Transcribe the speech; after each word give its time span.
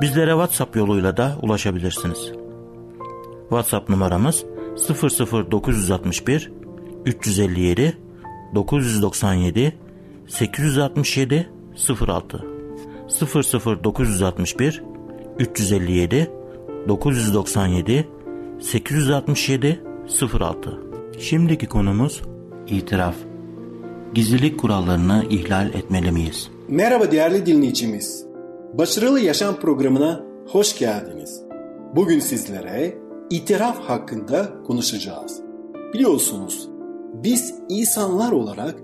Bizlere 0.00 0.30
WhatsApp 0.30 0.76
yoluyla 0.76 1.16
da 1.16 1.36
ulaşabilirsiniz. 1.42 2.32
WhatsApp 3.48 3.88
numaramız 3.88 4.44
00961 4.88 6.52
357 7.04 7.98
997 8.54 9.78
867 10.28 11.50
06 12.08 12.44
00961 13.84 14.82
357 15.38 16.30
997 16.88 18.08
867 18.60 19.80
06 20.32 20.78
Şimdiki 21.18 21.66
konumuz 21.66 22.22
itiraf. 22.66 23.14
Gizlilik 24.14 24.60
kurallarını 24.60 25.26
ihlal 25.30 25.74
etmeli 25.74 26.12
miyiz? 26.12 26.51
Merhaba 26.72 27.10
değerli 27.10 27.46
dinleyicimiz. 27.46 28.26
Başarılı 28.74 29.20
Yaşam 29.20 29.56
programına 29.56 30.24
hoş 30.46 30.78
geldiniz. 30.78 31.42
Bugün 31.96 32.18
sizlere 32.18 32.98
itiraf 33.30 33.78
hakkında 33.78 34.62
konuşacağız. 34.66 35.40
Biliyorsunuz 35.94 36.68
biz 37.14 37.54
insanlar 37.68 38.32
olarak 38.32 38.74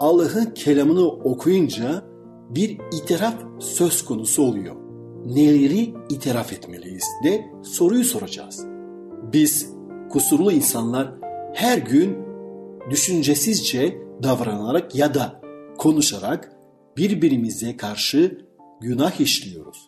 Allah'ın 0.00 0.44
kelamını 0.44 1.08
okuyunca 1.08 2.02
bir 2.50 2.78
itiraf 2.92 3.34
söz 3.58 4.04
konusu 4.04 4.42
oluyor. 4.42 4.76
Neleri 5.26 5.94
itiraf 6.08 6.52
etmeliyiz 6.52 7.04
de 7.24 7.44
soruyu 7.62 8.04
soracağız. 8.04 8.66
Biz 9.32 9.70
kusurlu 10.10 10.52
insanlar 10.52 11.12
her 11.54 11.78
gün 11.78 12.18
düşüncesizce 12.90 13.98
davranarak 14.22 14.94
ya 14.94 15.14
da 15.14 15.40
konuşarak 15.78 16.61
birbirimize 16.96 17.76
karşı 17.76 18.46
günah 18.80 19.20
işliyoruz. 19.20 19.78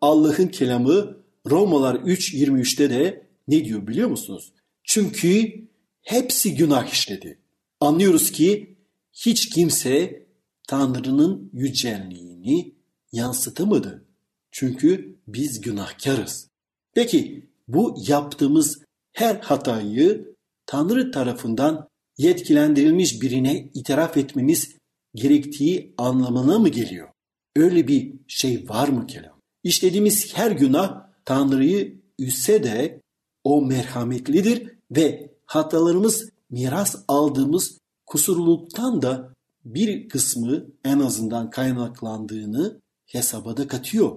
Allah'ın 0.00 0.48
kelamı 0.48 1.16
Romalar 1.50 1.94
3.23'te 1.94 2.90
de 2.90 3.26
ne 3.48 3.64
diyor 3.64 3.86
biliyor 3.86 4.08
musunuz? 4.08 4.52
Çünkü 4.84 5.52
hepsi 6.02 6.54
günah 6.54 6.92
işledi. 6.92 7.38
Anlıyoruz 7.80 8.32
ki 8.32 8.76
hiç 9.12 9.48
kimse 9.48 10.26
Tanrı'nın 10.68 11.50
yücelliğini 11.52 12.74
yansıtamadı. 13.12 14.04
Çünkü 14.50 15.18
biz 15.28 15.60
günahkarız. 15.60 16.48
Peki 16.94 17.48
bu 17.68 17.94
yaptığımız 18.08 18.78
her 19.12 19.36
hatayı 19.36 20.34
Tanrı 20.66 21.10
tarafından 21.10 21.88
yetkilendirilmiş 22.18 23.22
birine 23.22 23.70
itiraf 23.74 24.16
etmemiz 24.16 24.76
gerektiği 25.14 25.94
anlamına 25.98 26.58
mı 26.58 26.68
geliyor? 26.68 27.08
Öyle 27.56 27.88
bir 27.88 28.14
şey 28.28 28.68
var 28.68 28.88
mı 28.88 29.06
kelam? 29.06 29.40
İşlediğimiz 29.62 30.36
her 30.36 30.50
günah 30.50 31.06
Tanrı'yı 31.24 32.00
üsse 32.18 32.62
de 32.62 33.00
o 33.44 33.62
merhametlidir 33.62 34.70
ve 34.90 35.34
hatalarımız 35.46 36.30
miras 36.50 36.96
aldığımız 37.08 37.78
kusurluluktan 38.06 39.02
da 39.02 39.34
bir 39.64 40.08
kısmı 40.08 40.66
en 40.84 41.00
azından 41.00 41.50
kaynaklandığını 41.50 42.80
hesaba 43.06 43.56
da 43.56 43.68
katıyor. 43.68 44.16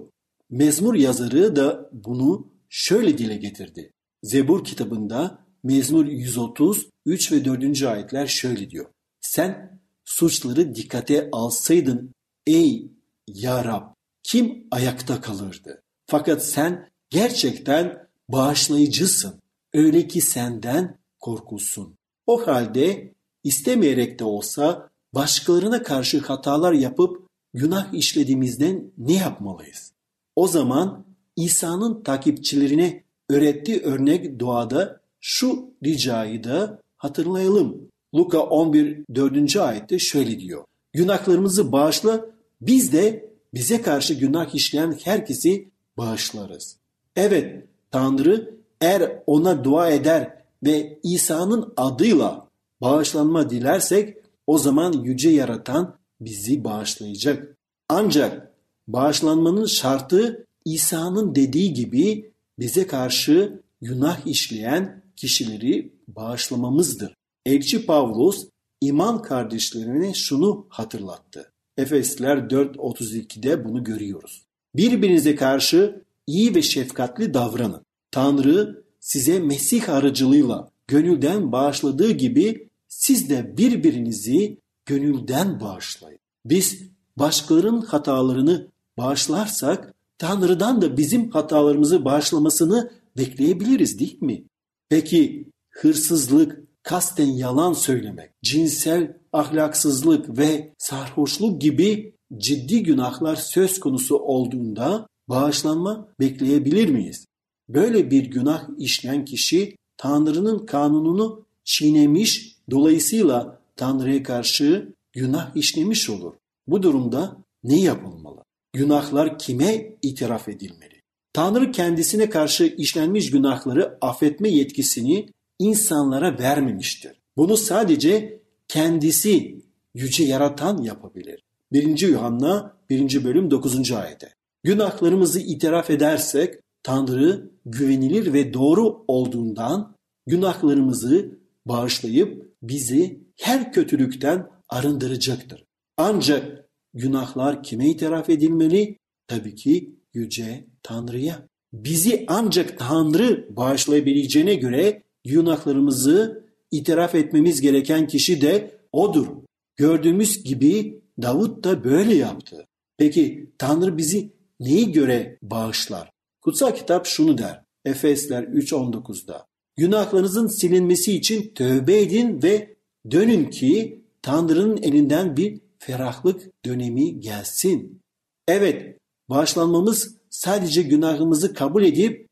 Mezmur 0.49 0.95
yazarı 0.95 1.55
da 1.55 1.89
bunu 1.93 2.47
şöyle 2.69 3.17
dile 3.17 3.37
getirdi. 3.37 3.91
Zebur 4.23 4.63
kitabında 4.63 5.45
Mezmur 5.63 6.05
130, 6.05 6.89
3 7.05 7.31
ve 7.31 7.45
4. 7.45 7.83
ayetler 7.83 8.27
şöyle 8.27 8.69
diyor. 8.69 8.85
Sen 9.21 9.79
suçları 10.07 10.75
dikkate 10.75 11.29
alsaydın 11.31 12.15
ey 12.47 12.91
ya 13.27 13.65
Rab 13.65 13.83
kim 14.23 14.67
ayakta 14.71 15.21
kalırdı? 15.21 15.81
Fakat 16.05 16.45
sen 16.45 16.89
gerçekten 17.09 18.07
bağışlayıcısın. 18.29 19.41
Öyle 19.73 20.07
ki 20.07 20.21
senden 20.21 20.97
korkulsun. 21.19 21.95
O 22.27 22.47
halde 22.47 23.13
istemeyerek 23.43 24.19
de 24.19 24.23
olsa 24.23 24.89
başkalarına 25.13 25.83
karşı 25.83 26.19
hatalar 26.19 26.73
yapıp 26.73 27.27
günah 27.53 27.93
işlediğimizden 27.93 28.91
ne 28.97 29.13
yapmalıyız? 29.13 29.91
O 30.35 30.47
zaman 30.47 31.05
İsa'nın 31.35 32.03
takipçilerine 32.03 33.03
öğrettiği 33.29 33.81
örnek 33.81 34.39
duada 34.39 35.01
şu 35.19 35.73
ricayı 35.83 36.43
da 36.43 36.81
hatırlayalım. 36.97 37.89
Luka 38.15 38.39
11 38.39 39.05
4. 39.15 39.55
ayette 39.55 39.99
şöyle 39.99 40.39
diyor. 40.39 40.63
Günahlarımızı 40.93 41.71
bağışla 41.71 42.25
biz 42.61 42.93
de 42.93 43.29
bize 43.53 43.81
karşı 43.81 44.13
günah 44.13 44.55
işleyen 44.55 44.97
herkesi 45.03 45.69
bağışlarız. 45.97 46.77
Evet 47.15 47.65
Tanrı 47.91 48.57
eğer 48.81 49.23
ona 49.27 49.63
dua 49.63 49.89
eder 49.89 50.33
ve 50.63 50.99
İsa'nın 51.03 51.73
adıyla 51.77 52.47
bağışlanma 52.81 53.49
dilersek 53.49 54.17
o 54.47 54.57
zaman 54.57 54.93
yüce 54.93 55.29
yaratan 55.29 55.95
bizi 56.21 56.63
bağışlayacak. 56.63 57.57
Ancak 57.89 58.51
bağışlanmanın 58.87 59.65
şartı 59.65 60.45
İsa'nın 60.65 61.35
dediği 61.35 61.73
gibi 61.73 62.31
bize 62.59 62.87
karşı 62.87 63.61
günah 63.81 64.27
işleyen 64.27 65.03
kişileri 65.15 65.93
bağışlamamızdır. 66.07 67.17
Elçi 67.47 67.85
Pavlus 67.85 68.47
iman 68.81 69.21
kardeşlerine 69.21 70.13
şunu 70.13 70.65
hatırlattı. 70.69 71.51
Efesler 71.77 72.37
4.32'de 72.37 73.65
bunu 73.65 73.83
görüyoruz. 73.83 74.43
Birbirinize 74.75 75.35
karşı 75.35 76.03
iyi 76.27 76.55
ve 76.55 76.61
şefkatli 76.61 77.33
davranın. 77.33 77.85
Tanrı 78.11 78.83
size 78.99 79.39
Mesih 79.39 79.89
aracılığıyla 79.89 80.71
gönülden 80.87 81.51
bağışladığı 81.51 82.11
gibi 82.11 82.69
siz 82.87 83.29
de 83.29 83.57
birbirinizi 83.57 84.57
gönülden 84.85 85.59
bağışlayın. 85.59 86.19
Biz 86.45 86.81
başkalarının 87.17 87.81
hatalarını 87.81 88.67
bağışlarsak 88.97 89.93
Tanrı'dan 90.17 90.81
da 90.81 90.97
bizim 90.97 91.31
hatalarımızı 91.31 92.05
bağışlamasını 92.05 92.91
bekleyebiliriz 93.17 93.99
değil 93.99 94.21
mi? 94.21 94.43
Peki 94.89 95.45
hırsızlık, 95.69 96.66
kasten 96.87 97.27
yalan 97.27 97.73
söylemek, 97.73 98.31
cinsel 98.43 99.17
ahlaksızlık 99.33 100.37
ve 100.37 100.73
sarhoşluk 100.77 101.61
gibi 101.61 102.13
ciddi 102.37 102.83
günahlar 102.83 103.35
söz 103.35 103.79
konusu 103.79 104.17
olduğunda 104.17 105.07
bağışlanma 105.29 106.07
bekleyebilir 106.19 106.89
miyiz? 106.89 107.25
Böyle 107.69 108.11
bir 108.11 108.23
günah 108.23 108.69
işleyen 108.77 109.25
kişi 109.25 109.75
Tanrı'nın 109.97 110.65
kanununu 110.65 111.45
çiğnemiş, 111.63 112.55
dolayısıyla 112.71 113.59
Tanrı'ya 113.75 114.23
karşı 114.23 114.93
günah 115.11 115.55
işlemiş 115.55 116.09
olur. 116.09 116.33
Bu 116.67 116.83
durumda 116.83 117.37
ne 117.63 117.81
yapılmalı? 117.81 118.43
Günahlar 118.73 119.39
kime 119.39 119.95
itiraf 120.01 120.49
edilmeli? 120.49 121.01
Tanrı 121.33 121.71
kendisine 121.71 122.29
karşı 122.29 122.65
işlenmiş 122.77 123.31
günahları 123.31 123.97
affetme 124.01 124.49
yetkisini 124.49 125.29
insanlara 125.59 126.39
vermemiştir. 126.39 127.11
Bunu 127.37 127.57
sadece 127.57 128.41
kendisi 128.67 129.61
yüce 129.93 130.23
yaratan 130.23 130.81
yapabilir. 130.81 131.43
1. 131.71 132.07
Yuhanna 132.07 132.77
1. 132.89 133.23
bölüm 133.23 133.51
9. 133.51 133.91
ayete. 133.91 134.29
Günahlarımızı 134.63 135.39
itiraf 135.39 135.89
edersek 135.89 136.55
Tanrı 136.83 137.51
güvenilir 137.65 138.33
ve 138.33 138.53
doğru 138.53 139.05
olduğundan 139.07 139.95
günahlarımızı 140.27 141.39
bağışlayıp 141.65 142.55
bizi 142.63 143.19
her 143.39 143.73
kötülükten 143.73 144.47
arındıracaktır. 144.69 145.63
Ancak 145.97 146.65
günahlar 146.93 147.63
kime 147.63 147.89
itiraf 147.89 148.29
edilmeli? 148.29 148.97
Tabii 149.27 149.55
ki 149.55 149.95
yüce 150.13 150.67
Tanrı'ya. 150.83 151.47
Bizi 151.73 152.25
ancak 152.27 152.79
Tanrı 152.79 153.47
bağışlayabileceğine 153.55 154.55
göre 154.55 155.03
günahlarımızı 155.27 156.47
itiraf 156.71 157.15
etmemiz 157.15 157.61
gereken 157.61 158.07
kişi 158.07 158.41
de 158.41 158.79
odur. 158.91 159.27
Gördüğümüz 159.75 160.43
gibi 160.43 161.01
Davut 161.21 161.63
da 161.63 161.83
böyle 161.83 162.15
yaptı. 162.15 162.67
Peki 162.97 163.51
Tanrı 163.57 163.97
bizi 163.97 164.33
neyi 164.59 164.91
göre 164.91 165.37
bağışlar? 165.41 166.11
Kutsal 166.41 166.75
kitap 166.75 167.05
şunu 167.05 167.37
der. 167.37 167.63
Efesler 167.85 168.43
3.19'da. 168.43 169.45
Günahlarınızın 169.75 170.47
silinmesi 170.47 171.13
için 171.13 171.53
tövbe 171.55 172.01
edin 172.01 172.43
ve 172.43 172.75
dönün 173.11 173.49
ki 173.49 174.03
Tanrı'nın 174.21 174.77
elinden 174.77 175.37
bir 175.37 175.61
ferahlık 175.79 176.65
dönemi 176.65 177.19
gelsin. 177.19 178.01
Evet, 178.47 178.97
bağışlanmamız 179.29 180.17
sadece 180.29 180.81
günahımızı 180.81 181.53
kabul 181.53 181.83
edip 181.83 182.27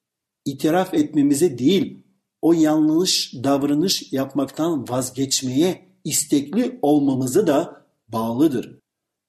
itiraf 0.45 0.93
etmemize 0.93 1.57
değil, 1.57 2.04
o 2.45 2.53
yanlış 2.53 3.33
davranış 3.33 4.13
yapmaktan 4.13 4.89
vazgeçmeye 4.89 5.85
istekli 6.03 6.79
olmamıza 6.81 7.47
da 7.47 7.85
bağlıdır. 8.07 8.79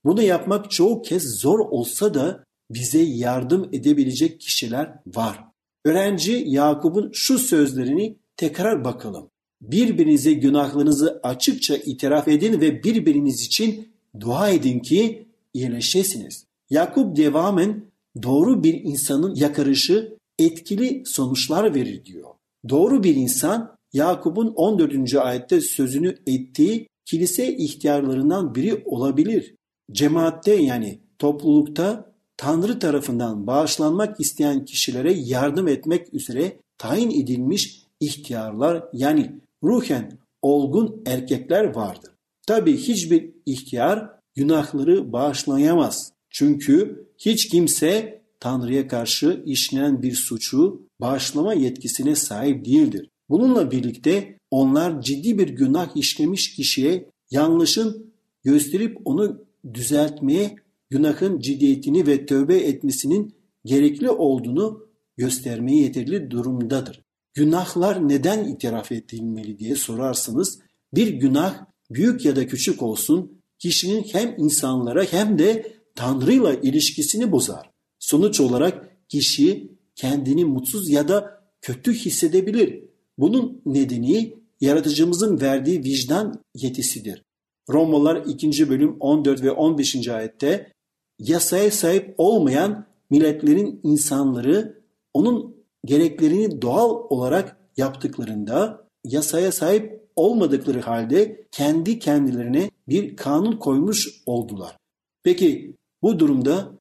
Bunu 0.05 0.23
yapmak 0.23 0.71
çoğu 0.71 1.03
kez 1.03 1.41
zor 1.41 1.59
olsa 1.59 2.15
da 2.15 2.45
bize 2.71 3.03
yardım 3.03 3.69
edebilecek 3.73 4.41
kişiler 4.41 4.93
var. 5.07 5.45
Öğrenci 5.85 6.45
Yakup'un 6.47 7.11
şu 7.13 7.39
sözlerini 7.39 8.17
tekrar 8.37 8.85
bakalım. 8.85 9.31
Birbirinize 9.61 10.33
günahlarınızı 10.33 11.21
açıkça 11.23 11.77
itiraf 11.77 12.29
edin 12.29 12.61
ve 12.61 12.83
birbiriniz 12.83 13.43
için 13.43 13.89
dua 14.21 14.49
edin 14.49 14.81
ki 14.81 15.29
iyileşesiniz. 15.55 16.45
Yakup 16.71 17.17
devamen 17.17 17.85
doğru 18.23 18.65
bir 18.65 18.75
insanın 18.75 19.35
yakarışı 19.35 20.17
etkili 20.39 21.03
sonuçlar 21.07 21.75
verir 21.75 22.05
diyor. 22.05 22.37
Doğru 22.69 23.03
bir 23.03 23.15
insan 23.15 23.77
Yakup'un 23.93 24.53
14. 24.57 25.15
ayette 25.15 25.61
sözünü 25.61 26.15
ettiği 26.27 26.89
kilise 27.05 27.57
ihtiyarlarından 27.57 28.55
biri 28.55 28.83
olabilir. 28.85 29.55
Cemaatte 29.93 30.55
yani 30.55 31.01
toplulukta 31.19 32.13
Tanrı 32.37 32.79
tarafından 32.79 33.47
bağışlanmak 33.47 34.21
isteyen 34.21 34.65
kişilere 34.65 35.13
yardım 35.13 35.69
etmek 35.69 36.15
üzere 36.15 36.57
tayin 36.79 37.11
edilmiş 37.11 37.83
ihtiyarlar 38.01 38.85
yani 38.93 39.33
ruhen 39.63 40.19
olgun 40.43 41.03
erkekler 41.07 41.75
vardır. 41.75 42.11
Tabi 42.47 42.77
hiçbir 42.77 43.31
ihtiyar 43.47 44.11
günahları 44.35 45.13
bağışlayamaz. 45.13 46.13
Çünkü 46.31 47.07
hiç 47.19 47.49
kimse 47.49 48.23
Tanrı'ya 48.41 48.89
karşı 48.89 49.43
işlenen 49.47 50.03
bir 50.03 50.15
suçu 50.15 50.86
bağışlama 51.01 51.55
yetkisine 51.55 52.17
sahip 52.17 52.65
değildir. 52.65 53.11
Bununla 53.29 53.71
birlikte 53.71 54.39
onlar 54.51 55.01
ciddi 55.01 55.39
bir 55.39 55.49
günah 55.49 55.97
işlemiş 55.97 56.55
kişiye 56.55 57.11
yanlışın 57.31 58.15
gösterip 58.45 58.99
onu 59.05 59.45
düzeltmeye 59.75 60.57
günahın 60.91 61.41
ciddiyetini 61.41 62.07
ve 62.07 62.27
tövbe 62.27 62.57
etmesinin 62.57 63.35
gerekli 63.65 64.11
olduğunu 64.11 64.87
göstermeye 65.17 65.83
yeterli 65.83 66.31
durumdadır. 66.31 67.03
Günahlar 67.35 68.09
neden 68.09 68.45
itiraf 68.45 68.93
edilmeli 68.93 69.59
diye 69.59 69.77
sorarsınız. 69.77 70.59
Bir 70.95 71.09
günah 71.09 71.67
büyük 71.91 72.25
ya 72.25 72.37
da 72.37 72.47
küçük 72.47 72.83
olsun 72.83 73.43
kişinin 73.59 74.03
hem 74.03 74.35
insanlara 74.39 75.05
hem 75.05 75.39
de 75.39 75.77
Tanrı'yla 75.95 76.55
ilişkisini 76.55 77.33
bozar. 77.33 77.71
Sonuç 77.99 78.41
olarak 78.41 78.91
kişi 79.09 79.76
kendini 79.97 80.45
mutsuz 80.45 80.91
ya 80.91 81.09
da 81.09 81.43
kötü 81.61 81.95
hissedebilir. 81.95 82.85
Bunun 83.19 83.63
nedeni 83.67 84.35
yaratıcımızın 84.61 85.41
verdiği 85.41 85.85
vicdan 85.85 86.43
yetisidir. 86.55 87.23
Romalılar 87.71 88.23
2. 88.27 88.69
bölüm 88.69 88.97
14 89.01 89.43
ve 89.43 89.51
15. 89.51 90.09
ayette 90.09 90.73
yasaya 91.19 91.71
sahip 91.71 92.15
olmayan 92.19 92.87
milletlerin 93.11 93.81
insanları 93.83 94.83
onun 95.15 95.57
gereklerini 95.85 96.63
doğal 96.63 96.91
olarak 96.91 97.57
yaptıklarında 97.77 98.87
yasaya 99.05 99.53
sahip 99.53 100.07
olmadıkları 100.17 100.81
halde 100.81 101.47
kendi 101.53 101.99
kendilerine 101.99 102.71
bir 102.89 103.17
kanun 103.17 103.57
koymuş 103.57 104.23
oldular. 104.27 104.77
Peki 105.23 105.77
bu 106.03 106.19
durumda 106.19 106.73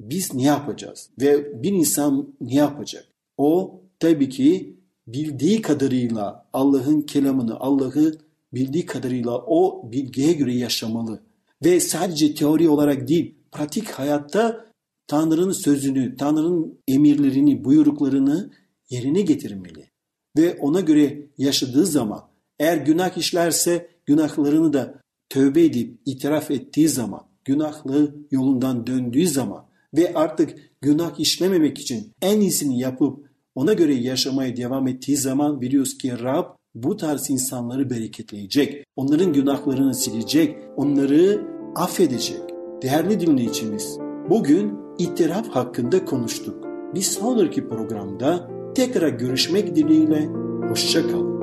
biz 0.00 0.34
ne 0.34 0.42
yapacağız? 0.42 1.10
Ve 1.20 1.62
bir 1.62 1.72
insan 1.72 2.34
ne 2.40 2.54
yapacak? 2.54 3.04
O 3.36 3.80
tabii 3.98 4.28
ki 4.28 4.76
bildiği 5.06 5.62
kadarıyla 5.62 6.46
Allah'ın 6.52 7.00
kelamını, 7.00 7.60
Allah'ı 7.60 8.18
bildiği 8.54 8.86
kadarıyla 8.86 9.30
o 9.46 9.92
bilgiye 9.92 10.32
göre 10.32 10.54
yaşamalı. 10.54 11.20
Ve 11.64 11.80
sadece 11.80 12.34
teori 12.34 12.68
olarak 12.68 13.08
değil, 13.08 13.34
pratik 13.52 13.90
hayatta 13.90 14.66
Tanrı'nın 15.06 15.52
sözünü, 15.52 16.16
Tanrı'nın 16.16 16.78
emirlerini, 16.88 17.64
buyruklarını 17.64 18.50
yerine 18.90 19.22
getirmeli. 19.22 19.90
Ve 20.36 20.58
ona 20.60 20.80
göre 20.80 21.26
yaşadığı 21.38 21.86
zaman 21.86 22.22
eğer 22.58 22.76
günah 22.76 23.18
işlerse 23.18 23.88
günahlarını 24.06 24.72
da 24.72 25.00
tövbe 25.28 25.64
edip 25.64 26.00
itiraf 26.06 26.50
ettiği 26.50 26.88
zaman, 26.88 27.26
günahlı 27.44 28.14
yolundan 28.30 28.86
döndüğü 28.86 29.28
zaman 29.28 29.69
ve 29.96 30.14
artık 30.14 30.54
günah 30.80 31.20
işlememek 31.20 31.78
için 31.78 32.12
en 32.22 32.40
iyisini 32.40 32.80
yapıp 32.80 33.30
ona 33.54 33.72
göre 33.72 33.94
yaşamaya 33.94 34.56
devam 34.56 34.88
ettiği 34.88 35.16
zaman 35.16 35.60
biliyoruz 35.60 35.98
ki 35.98 36.12
Rab 36.22 36.44
bu 36.74 36.96
tarz 36.96 37.30
insanları 37.30 37.90
bereketleyecek. 37.90 38.84
Onların 38.96 39.32
günahlarını 39.32 39.94
silecek, 39.94 40.56
onları 40.76 41.46
affedecek. 41.76 42.40
Değerli 42.82 43.20
dinleyicimiz, 43.20 43.98
bugün 44.30 44.78
itiraf 44.98 45.48
hakkında 45.48 46.04
konuştuk. 46.04 46.64
Bir 46.94 47.00
sonraki 47.00 47.68
programda 47.68 48.50
tekrar 48.74 49.08
görüşmek 49.08 49.76
dileğiyle, 49.76 50.26
hoşçakalın. 50.68 51.40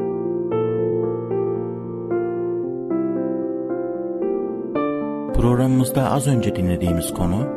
Programımızda 5.33 6.11
az 6.11 6.27
önce 6.27 6.55
dinlediğimiz 6.55 7.13
konu 7.13 7.56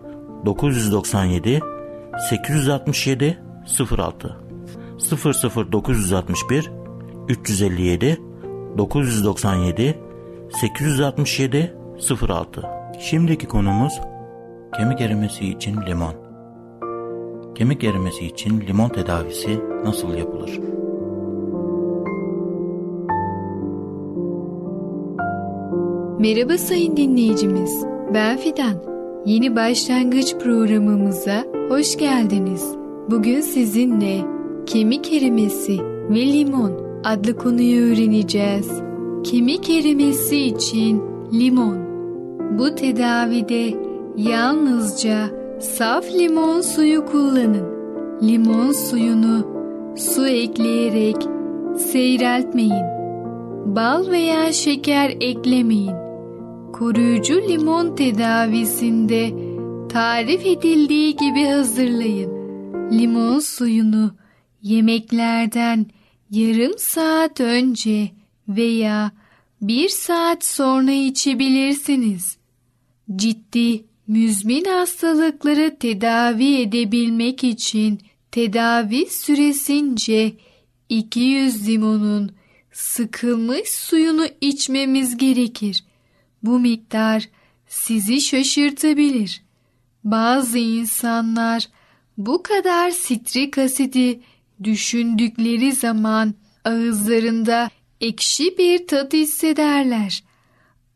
997 0.45 1.59
867 2.29 3.37
06 3.97 4.37
00961 5.71 6.71
357 7.29 8.21
997 8.77 9.99
867 10.61 11.75
06 12.27 12.61
Şimdiki 12.99 13.47
konumuz 13.47 13.93
kemik 14.77 15.01
erimesi 15.01 15.45
için 15.45 15.81
limon. 15.87 16.15
Kemik 17.55 17.83
erimesi 17.83 18.25
için 18.25 18.61
limon 18.61 18.89
tedavisi 18.89 19.59
nasıl 19.85 20.13
yapılır? 20.13 20.59
Merhaba 26.19 26.57
sayın 26.57 26.97
dinleyicimiz. 26.97 27.85
Ben 28.13 28.37
Fidan. 28.37 28.90
Yeni 29.25 29.55
başlangıç 29.55 30.35
programımıza 30.35 31.43
hoş 31.69 31.97
geldiniz. 31.97 32.75
Bugün 33.09 33.41
sizinle 33.41 34.21
kemik 34.65 35.13
erimesi 35.13 35.79
ve 36.09 36.27
limon 36.33 36.71
adlı 37.03 37.37
konuyu 37.37 37.91
öğreneceğiz. 37.91 38.71
Kemik 39.23 39.69
erimesi 39.69 40.41
için 40.41 41.01
limon. 41.33 41.77
Bu 42.59 42.75
tedavide 42.75 43.73
Yalnızca 44.17 45.29
saf 45.59 46.05
limon 46.13 46.61
suyu 46.61 47.05
kullanın. 47.05 47.65
Limon 48.21 48.71
suyunu 48.71 49.47
su 49.95 50.27
ekleyerek 50.27 51.27
seyreltmeyin. 51.77 52.85
Bal 53.65 54.07
veya 54.11 54.53
şeker 54.53 55.09
eklemeyin. 55.21 56.00
Koruyucu 56.81 57.41
limon 57.49 57.95
tedavisinde 57.95 59.33
tarif 59.89 60.45
edildiği 60.45 61.15
gibi 61.15 61.45
hazırlayın. 61.45 62.31
Limon 62.91 63.39
suyunu 63.39 64.15
yemeklerden 64.61 65.85
yarım 66.31 66.73
saat 66.77 67.39
önce 67.39 68.11
veya 68.47 69.11
bir 69.61 69.89
saat 69.89 70.45
sonra 70.45 70.91
içebilirsiniz. 70.91 72.37
Ciddi 73.15 73.83
müzmin 74.07 74.65
hastalıkları 74.65 75.77
tedavi 75.79 76.55
edebilmek 76.55 77.43
için 77.43 77.99
tedavi 78.31 79.05
süresince 79.05 80.33
200 80.89 81.67
limonun 81.67 82.31
sıkılmış 82.71 83.69
suyunu 83.69 84.25
içmemiz 84.41 85.17
gerekir. 85.17 85.83
Bu 86.43 86.59
miktar 86.59 87.29
sizi 87.67 88.21
şaşırtabilir. 88.21 89.43
Bazı 90.03 90.57
insanlar 90.57 91.67
bu 92.17 92.43
kadar 92.43 92.91
sitrik 92.91 93.57
asidi 93.57 94.19
düşündükleri 94.63 95.71
zaman 95.71 96.33
ağızlarında 96.65 97.69
ekşi 98.01 98.57
bir 98.57 98.87
tat 98.87 99.13
hissederler. 99.13 100.23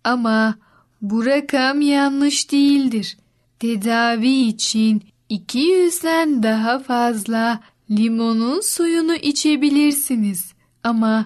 Ama 0.03 0.55
bu 1.01 1.25
rakam 1.25 1.81
yanlış 1.81 2.51
değildir. 2.51 3.17
Tedavi 3.59 4.47
için 4.47 5.03
200'den 5.29 6.43
daha 6.43 6.79
fazla 6.79 7.59
limonun 7.91 8.61
suyunu 8.61 9.15
içebilirsiniz 9.15 10.53
ama 10.83 11.25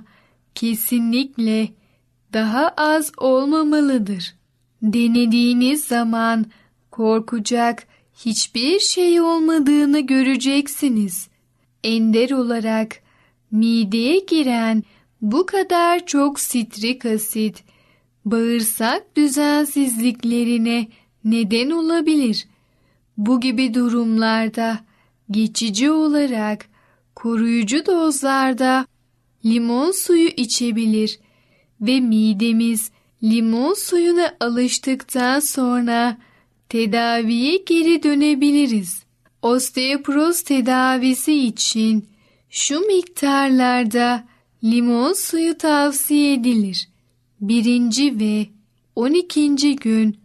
kesinlikle 0.56 1.70
daha 2.34 2.70
az 2.78 3.12
olmamalıdır. 3.18 4.36
Denediğiniz 4.82 5.84
zaman 5.86 6.46
korkacak 6.92 7.88
hiçbir 8.26 8.80
şey 8.80 9.22
olmadığını 9.22 10.00
göreceksiniz. 10.00 11.28
Ender 11.84 12.32
olarak 12.32 12.96
mideye 13.52 14.20
giren 14.20 14.84
bu 15.22 15.46
kadar 15.46 16.06
çok 16.06 16.40
sitrik 16.40 17.06
asit 17.06 17.64
bağırsak 18.26 19.18
düzensizliklerine 19.18 20.88
neden 21.24 21.70
olabilir. 21.70 22.48
Bu 23.18 23.40
gibi 23.40 23.74
durumlarda 23.74 24.80
geçici 25.32 25.92
olarak 25.92 26.66
koruyucu 27.16 27.86
dozlarda 27.86 28.86
limon 29.46 29.92
suyu 29.92 30.28
içebilir 30.28 31.20
ve 31.82 32.00
midemiz 32.00 32.92
limon 33.24 33.74
suyuna 33.74 34.36
alıştıktan 34.40 35.40
sonra 35.40 36.18
tedaviye 36.70 37.58
geri 37.58 38.04
dönebiliriz. 38.04 39.04
Osteoporoz 39.42 40.42
tedavisi 40.42 41.34
için 41.34 42.08
şu 42.50 42.80
miktarlarda 42.80 44.28
limon 44.64 45.14
suyu 45.14 45.58
tavsiye 45.58 46.34
edilir. 46.34 46.90
Birinci 47.42 48.20
ve 48.20 48.48
on 48.96 49.12
ikinci 49.12 49.76
gün 49.76 50.18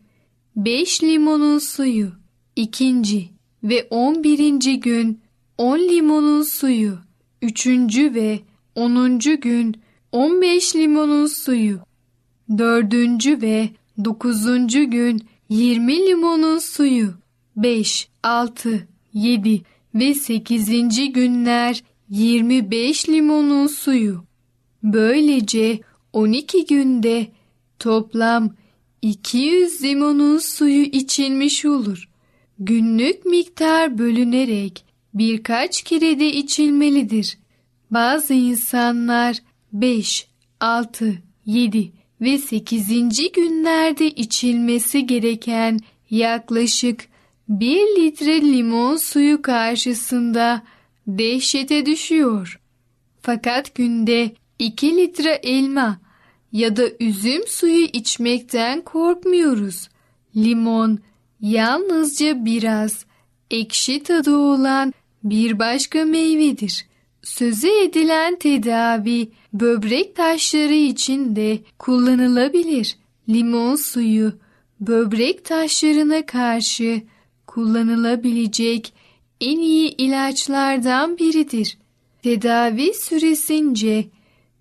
5 0.56 1.02
limonun 1.02 1.58
suyu, 1.58 2.12
ikinci 2.56 3.28
ve 3.62 3.87
on 3.90 4.25
birinci 4.25 4.80
gün 4.80 5.20
10 5.58 5.78
limonun 5.78 6.42
suyu, 6.42 6.99
üçüncü 7.42 8.14
ve 8.14 8.40
onuncu 8.75 9.40
gün 9.40 9.76
15 10.14 10.76
limonun 10.76 11.26
suyu, 11.26 11.78
dördüncü 12.59 13.42
ve 13.42 13.68
dokuzuncu 14.04 14.90
gün 14.90 15.26
20 15.49 16.06
limonun 16.06 16.59
suyu, 16.59 17.14
5, 17.56 18.09
6, 18.23 18.88
7 19.14 19.62
ve 19.94 20.14
8. 20.14 21.12
günler 21.12 21.85
25 22.11 23.09
limonun 23.09 23.66
suyu. 23.66 24.25
Böylece 24.83 25.80
12 26.12 26.66
günde 26.66 27.26
toplam 27.78 28.54
200 29.02 29.83
limonun 29.83 30.38
suyu 30.38 30.83
içilmiş 30.83 31.64
olur. 31.64 32.09
Günlük 32.59 33.26
miktar 33.26 33.99
bölünerek 33.99 34.85
birkaç 35.14 35.83
kere 35.83 36.21
de 36.21 36.33
içilmelidir. 36.33 37.38
Bazı 37.90 38.35
insanlar 38.35 39.38
5, 39.75 40.28
6, 40.61 41.14
7 41.47 41.93
ve 42.21 42.38
8. 42.38 43.33
günlerde 43.33 44.07
içilmesi 44.07 45.07
gereken 45.07 45.81
yaklaşık 46.11 47.04
1 47.49 47.76
litre 47.76 48.40
limon 48.40 48.97
suyu 48.97 49.43
karşısında 49.43 50.62
dehşete 51.07 51.87
düşüyor. 51.87 52.61
Fakat 53.23 53.75
günde 53.75 54.35
2 54.59 54.97
litre 54.97 55.40
elma 55.43 56.00
ya 56.52 56.76
da 56.76 56.83
üzüm 57.00 57.47
suyu 57.47 57.85
içmekten 57.85 58.81
korkmuyoruz. 58.81 59.88
Limon 60.37 60.99
yalnızca 61.40 62.45
biraz 62.45 63.04
ekşi 63.50 64.02
tadı 64.02 64.37
olan 64.37 64.95
bir 65.25 65.59
başka 65.59 66.04
meyvedir. 66.04 66.87
Sözü 67.23 67.69
edilen 67.69 68.38
tedavi 68.38 69.28
böbrek 69.54 70.16
taşları 70.16 70.75
için 70.75 71.37
de 71.37 71.58
kullanılabilir. 71.78 72.96
Limon 73.28 73.76
suyu 73.76 74.32
böbrek 74.80 75.44
taşlarına 75.44 76.26
karşı 76.26 77.02
kullanılabilecek 77.46 78.92
en 79.40 79.58
iyi 79.58 79.96
ilaçlardan 79.96 81.18
biridir. 81.18 81.78
Tedavi 82.23 82.94
süresince 82.94 84.04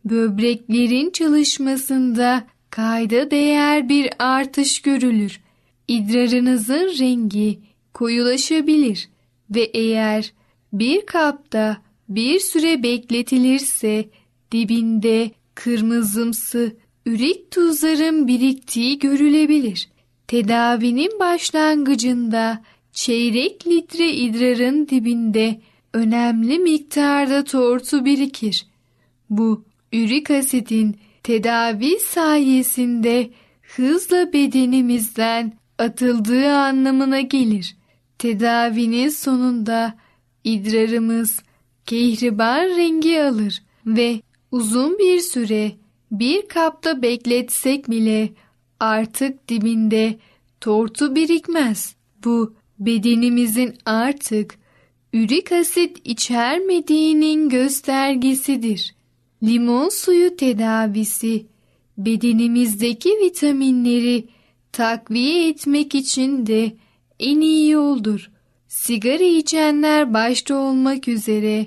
böbreklerin 0.06 1.10
çalışmasında 1.10 2.44
kayda 2.70 3.32
değer 3.32 3.90
bir 3.90 4.10
artış 4.20 4.82
görülür. 4.82 5.42
İdrarınızın 5.88 7.00
rengi 7.00 7.60
koyulaşabilir 7.94 9.10
ve 9.50 9.62
eğer 9.62 10.34
bir 10.74 11.06
kapta 11.06 11.78
bir 12.10 12.40
süre 12.40 12.84
bekletilirse 12.84 14.06
dibinde 14.54 15.32
kırmızımsı 15.56 16.76
ürik 17.06 17.52
tuzların 17.52 18.28
biriktiği 18.28 19.00
görülebilir. 19.00 19.90
Tedavinin 20.28 21.20
başlangıcında 21.20 22.62
çeyrek 22.92 23.68
litre 23.68 24.14
idrarın 24.14 24.88
dibinde 24.88 25.62
önemli 25.94 26.60
miktarda 26.60 27.44
tortu 27.44 28.06
birikir. 28.06 28.66
Bu 29.30 29.66
ürik 29.94 30.32
asidin 30.32 30.98
tedavi 31.24 32.00
sayesinde 32.00 33.30
hızla 33.62 34.34
bedenimizden 34.34 35.54
atıldığı 35.78 36.52
anlamına 36.52 37.22
gelir. 37.22 37.76
Tedavinin 38.18 39.10
sonunda 39.10 39.94
idrarımız 40.44 41.40
kehribar 41.86 42.68
rengi 42.68 43.22
alır 43.22 43.64
ve 43.86 44.22
uzun 44.54 45.00
bir 45.00 45.20
süre 45.20 45.72
bir 46.12 46.48
kapta 46.48 47.02
bekletsek 47.02 47.90
bile 47.90 48.30
artık 48.80 49.50
dibinde 49.50 50.20
tortu 50.62 51.16
birikmez. 51.16 51.96
Bu 52.24 52.54
bedenimizin 52.80 53.76
artık 53.86 54.56
ürik 55.14 55.52
asit 55.52 55.98
içermediğinin 56.04 57.50
göstergesidir. 57.50 58.96
Limon 59.44 59.90
suyu 59.90 60.38
tedavisi 60.38 61.46
bedenimizdeki 61.98 63.10
vitaminleri 63.10 64.28
takviye 64.72 65.50
etmek 65.50 65.96
için 65.96 66.48
de 66.48 66.72
en 67.20 67.42
iyi 67.42 67.70
yoldur. 67.70 68.32
Sigara 68.68 69.24
içenler 69.24 70.14
başta 70.14 70.56
olmak 70.56 71.08
üzere 71.08 71.66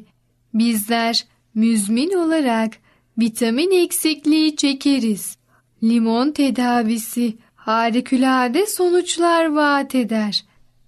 bizler 0.54 1.26
müzmin 1.56 2.12
olarak 2.12 2.72
vitamin 3.18 3.70
eksikliği 3.70 4.56
çekeriz. 4.56 5.36
Limon 5.82 6.30
tedavisi 6.30 7.36
harikulade 7.54 8.66
sonuçlar 8.66 9.46
vaat 9.46 9.94
eder. 9.94 10.44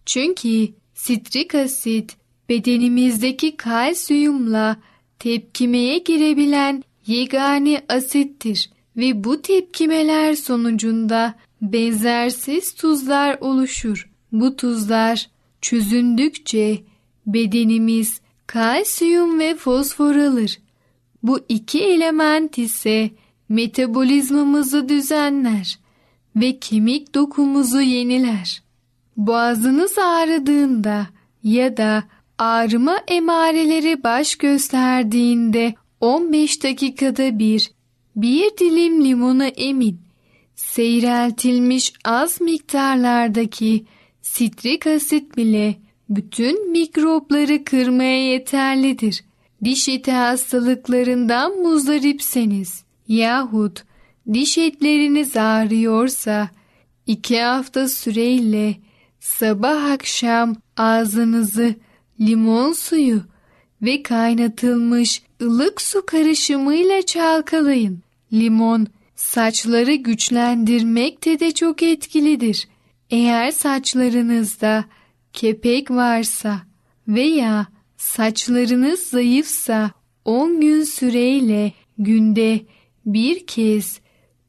Çünkü 0.07 0.69
sitrik 0.95 1.55
asit 1.55 2.17
bedenimizdeki 2.49 3.57
kalsiyumla 3.57 4.77
tepkimeye 5.19 5.99
girebilen 5.99 6.85
yegane 7.07 7.83
asittir 7.89 8.71
ve 8.97 9.25
bu 9.25 9.43
tepkimeler 9.43 10.35
sonucunda 10.35 11.35
benzersiz 11.63 12.75
tuzlar 12.75 13.39
oluşur. 13.41 14.11
Bu 14.33 14.57
tuzlar 14.57 15.29
çözündükçe 15.61 16.83
bedenimiz 17.27 18.21
kalsiyum 18.49 19.39
ve 19.39 19.55
fosfor 19.55 20.17
alır. 20.17 20.59
Bu 21.23 21.41
iki 21.49 21.85
element 21.85 22.59
ise 22.59 23.11
metabolizmamızı 23.49 24.89
düzenler 24.89 25.79
ve 26.37 26.59
kemik 26.59 27.15
dokumuzu 27.15 27.81
yeniler. 27.81 28.63
Boğazınız 29.17 29.99
ağrıdığında 29.99 31.07
ya 31.43 31.77
da 31.77 32.05
ağrıma 32.39 32.99
emareleri 33.09 34.05
baş 34.05 34.37
gösterdiğinde 34.37 35.75
15 36.01 36.63
dakikada 36.63 37.39
bir 37.39 37.71
bir 38.17 38.57
dilim 38.59 39.05
limonu 39.05 39.45
emin. 39.45 40.01
Seyreltilmiş 40.55 41.93
az 42.05 42.41
miktarlardaki 42.41 43.85
sitrik 44.23 44.87
asit 44.87 45.37
bile 45.37 45.88
bütün 46.09 46.71
mikropları 46.71 47.65
kırmaya 47.65 48.33
yeterlidir. 48.33 49.25
Diş 49.65 49.89
eti 49.89 50.13
hastalıklarından 50.13 51.53
muzdaripseniz 51.53 52.85
yahut 53.09 53.83
diş 54.33 54.59
etleriniz 54.59 55.37
ağrıyorsa 55.37 56.49
iki 57.07 57.41
hafta 57.41 57.89
süreyle 57.89 58.77
sabah 59.21 59.91
akşam 59.91 60.57
ağzınızı 60.77 61.75
limon 62.21 62.73
suyu 62.73 63.23
ve 63.83 64.03
kaynatılmış 64.03 65.23
ılık 65.43 65.81
su 65.81 66.07
karışımıyla 66.07 67.03
çalkalayın. 67.03 68.03
Limon 68.33 68.87
saçları 69.17 69.95
güçlendirmekte 69.95 71.41
de 71.41 71.53
çok 71.53 71.83
etkilidir. 71.83 72.69
Eğer 73.11 73.51
saçlarınızda 73.51 74.85
kepek 75.33 75.91
varsa 75.91 76.61
veya 77.09 77.67
saçlarınız 77.97 79.01
zayıfsa 79.01 79.91
10 80.25 80.61
gün 80.61 80.83
süreyle 80.83 81.73
günde 81.99 82.61
bir 83.07 83.47
kez 83.47 84.01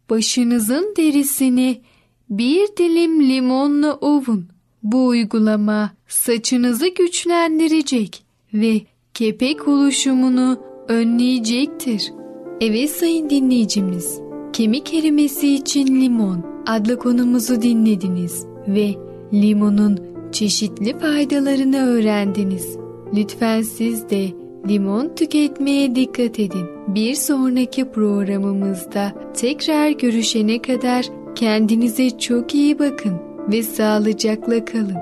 başınızın 0.09 0.93
derisini 0.97 1.81
bir 2.29 2.67
dilim 2.77 3.29
limonla 3.29 3.93
ovun. 3.93 4.45
Bu 4.83 5.07
uygulama 5.07 5.91
saçınızı 6.07 6.87
güçlendirecek 6.87 8.23
ve 8.53 8.81
kepek 9.13 9.67
oluşumunu 9.67 10.59
önleyecektir. 10.87 12.13
Evet 12.61 12.89
sayın 12.91 13.29
dinleyicimiz, 13.29 14.19
kemik 14.53 14.93
erimesi 14.93 15.55
için 15.55 16.01
limon 16.01 16.45
adlı 16.67 16.99
konumuzu 16.99 17.61
dinlediniz 17.61 18.45
ve 18.67 18.95
limonun 19.33 19.99
çeşitli 20.31 20.99
faydalarını 20.99 21.85
öğrendiniz. 21.87 22.77
Lütfen 23.15 23.61
siz 23.61 24.09
de 24.09 24.27
limon 24.67 25.15
tüketmeye 25.15 25.95
dikkat 25.95 26.39
edin. 26.39 26.65
Bir 26.87 27.15
sonraki 27.15 27.91
programımızda 27.91 29.13
tekrar 29.33 29.89
görüşene 29.89 30.61
kadar 30.61 31.05
kendinize 31.35 32.17
çok 32.17 32.55
iyi 32.55 32.79
bakın 32.79 33.13
ve 33.51 33.63
sağlıcakla 33.63 34.65
kalın. 34.65 34.97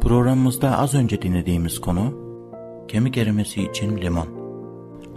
Programımızda 0.00 0.78
az 0.78 0.94
önce 0.94 1.22
dinlediğimiz 1.22 1.80
konu 1.80 2.28
kemik 2.88 3.18
erimesi 3.18 3.62
için 3.62 3.96
limon. 3.96 4.28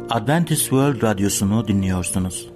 Adventist 0.09 0.61
World 0.61 1.03
Radyosu'nu 1.03 1.67
dinliyorsunuz. 1.67 2.51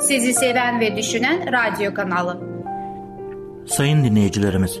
Sizi 0.00 0.32
seven 0.32 0.80
ve 0.80 0.96
düşünen 0.96 1.46
radyo 1.52 1.94
kanalı. 1.94 2.40
Sayın 3.66 4.04
dinleyicilerimiz, 4.04 4.80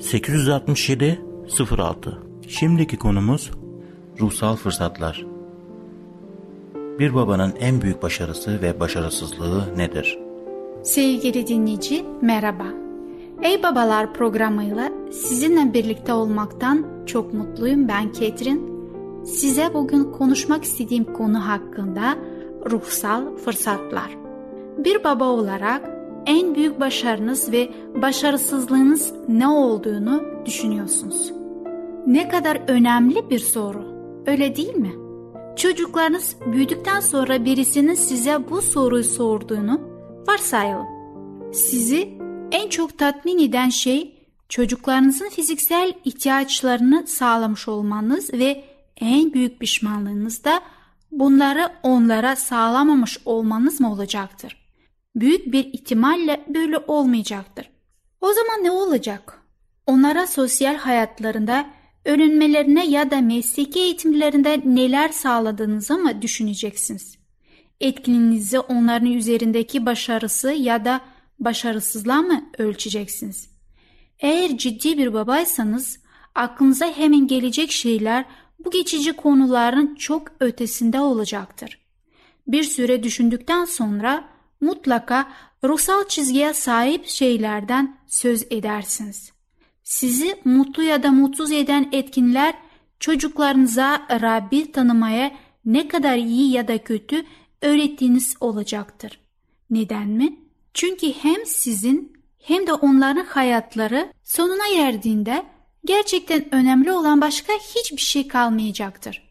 867 0.00 1.20
06 1.78 2.18
Şimdiki 2.48 2.96
konumuz 2.96 3.50
ruhsal 4.20 4.56
fırsatlar. 4.56 5.24
Bir 6.98 7.14
babanın 7.14 7.54
en 7.60 7.80
büyük 7.80 8.02
başarısı 8.02 8.62
ve 8.62 8.80
başarısızlığı 8.80 9.78
nedir? 9.78 10.18
Sevgili 10.82 11.46
dinleyici 11.46 12.04
merhaba. 12.22 12.64
Ey 13.42 13.62
Babalar 13.62 14.14
programıyla 14.14 14.90
sizinle 15.12 15.74
birlikte 15.74 16.12
olmaktan 16.12 16.86
çok 17.06 17.34
mutluyum 17.34 17.88
ben 17.88 18.12
Ketrin. 18.12 18.74
Size 19.24 19.74
bugün 19.74 20.04
konuşmak 20.04 20.64
istediğim 20.64 21.04
konu 21.04 21.48
hakkında 21.48 22.18
ruhsal 22.70 23.36
fırsatlar. 23.36 24.16
Bir 24.78 25.04
baba 25.04 25.24
olarak 25.24 25.93
en 26.26 26.54
büyük 26.54 26.80
başarınız 26.80 27.52
ve 27.52 27.70
başarısızlığınız 28.02 29.12
ne 29.28 29.48
olduğunu 29.48 30.22
düşünüyorsunuz. 30.46 31.32
Ne 32.06 32.28
kadar 32.28 32.60
önemli 32.68 33.30
bir 33.30 33.38
soru. 33.38 33.94
Öyle 34.26 34.56
değil 34.56 34.74
mi? 34.76 34.92
Çocuklarınız 35.56 36.36
büyüdükten 36.46 37.00
sonra 37.00 37.44
birisinin 37.44 37.94
size 37.94 38.50
bu 38.50 38.62
soruyu 38.62 39.04
sorduğunu 39.04 39.80
varsayalım. 40.28 40.86
Sizi 41.52 42.18
en 42.52 42.68
çok 42.68 42.98
tatmin 42.98 43.38
eden 43.38 43.68
şey 43.68 44.14
çocuklarınızın 44.48 45.28
fiziksel 45.28 45.92
ihtiyaçlarını 46.04 47.06
sağlamış 47.06 47.68
olmanız 47.68 48.32
ve 48.32 48.64
en 49.00 49.32
büyük 49.32 49.60
pişmanlığınız 49.60 50.44
da 50.44 50.60
bunları 51.12 51.68
onlara 51.82 52.36
sağlamamış 52.36 53.18
olmanız 53.24 53.80
mı 53.80 53.92
olacaktır? 53.92 54.63
Büyük 55.16 55.52
bir 55.52 55.64
ihtimalle 55.64 56.44
böyle 56.54 56.78
olmayacaktır. 56.78 57.70
O 58.20 58.32
zaman 58.32 58.64
ne 58.64 58.70
olacak? 58.70 59.42
Onlara 59.86 60.26
sosyal 60.26 60.76
hayatlarında 60.76 61.66
öğrenmelerine 62.04 62.86
ya 62.86 63.10
da 63.10 63.20
mesleki 63.20 63.80
eğitimlerinde 63.80 64.62
neler 64.64 65.08
sağladığınızı 65.08 65.98
mı 65.98 66.22
düşüneceksiniz? 66.22 67.18
Etkinliğinizi 67.80 68.58
onların 68.58 69.12
üzerindeki 69.12 69.86
başarısı 69.86 70.52
ya 70.52 70.84
da 70.84 71.00
başarısızlığa 71.38 72.22
mı 72.22 72.50
ölçeceksiniz? 72.58 73.48
Eğer 74.18 74.58
ciddi 74.58 74.98
bir 74.98 75.14
babaysanız 75.14 75.98
aklınıza 76.34 76.86
hemen 76.86 77.26
gelecek 77.26 77.70
şeyler 77.70 78.24
bu 78.64 78.70
geçici 78.70 79.12
konuların 79.12 79.94
çok 79.94 80.28
ötesinde 80.40 81.00
olacaktır. 81.00 81.78
Bir 82.46 82.62
süre 82.62 83.02
düşündükten 83.02 83.64
sonra 83.64 84.33
mutlaka 84.64 85.32
ruhsal 85.64 86.08
çizgiye 86.08 86.54
sahip 86.54 87.06
şeylerden 87.06 87.96
söz 88.06 88.46
edersiniz. 88.50 89.32
Sizi 89.82 90.36
mutlu 90.44 90.82
ya 90.82 91.02
da 91.02 91.10
mutsuz 91.10 91.52
eden 91.52 91.88
etkinler 91.92 92.54
çocuklarınıza 93.00 94.06
Rabbi 94.10 94.72
tanımaya 94.72 95.30
ne 95.64 95.88
kadar 95.88 96.16
iyi 96.16 96.52
ya 96.52 96.68
da 96.68 96.78
kötü 96.78 97.24
öğrettiğiniz 97.62 98.36
olacaktır. 98.40 99.20
Neden 99.70 100.08
mi? 100.08 100.38
Çünkü 100.74 101.12
hem 101.12 101.46
sizin 101.46 102.12
hem 102.38 102.66
de 102.66 102.72
onların 102.72 103.24
hayatları 103.24 104.12
sonuna 104.24 104.68
erdiğinde 104.76 105.46
gerçekten 105.84 106.54
önemli 106.54 106.92
olan 106.92 107.20
başka 107.20 107.52
hiçbir 107.52 108.02
şey 108.02 108.28
kalmayacaktır. 108.28 109.22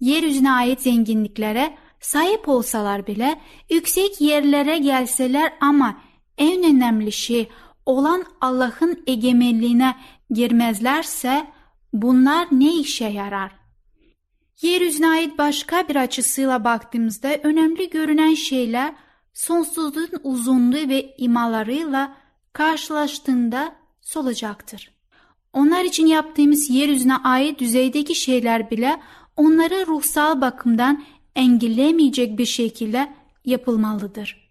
Yeryüzüne 0.00 0.50
ait 0.50 0.80
zenginliklere 0.80 1.76
sahip 2.06 2.48
olsalar 2.48 3.06
bile 3.06 3.40
yüksek 3.70 4.20
yerlere 4.20 4.78
gelseler 4.78 5.52
ama 5.60 6.00
en 6.38 6.64
önemli 6.64 7.12
şey 7.12 7.48
olan 7.86 8.24
Allah'ın 8.40 9.02
egemenliğine 9.06 9.96
girmezlerse 10.30 11.46
bunlar 11.92 12.48
ne 12.50 12.74
işe 12.74 13.04
yarar? 13.04 13.52
Yeryüzüne 14.62 15.08
ait 15.08 15.38
başka 15.38 15.88
bir 15.88 15.96
açısıyla 15.96 16.64
baktığımızda 16.64 17.28
önemli 17.42 17.90
görünen 17.90 18.34
şeyler 18.34 18.94
sonsuzluğun 19.34 20.20
uzunluğu 20.22 20.88
ve 20.88 21.14
imalarıyla 21.18 22.16
karşılaştığında 22.52 23.72
solacaktır. 24.00 24.90
Onlar 25.52 25.84
için 25.84 26.06
yaptığımız 26.06 26.70
yeryüzüne 26.70 27.16
ait 27.16 27.58
düzeydeki 27.58 28.14
şeyler 28.14 28.70
bile 28.70 29.00
onları 29.36 29.86
ruhsal 29.86 30.40
bakımdan 30.40 31.04
engellemeyecek 31.36 32.38
bir 32.38 32.46
şekilde 32.46 33.12
yapılmalıdır. 33.44 34.50